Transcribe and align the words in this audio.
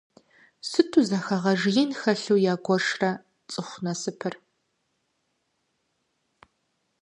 Сыту 0.69 1.01
зэхэгъэж 1.09 1.61
ин 1.83 1.91
хэлъу 1.99 2.39
ягуэшрэ 2.53 3.11
цӏыху 3.51 3.81
насыпыр. 3.83 4.35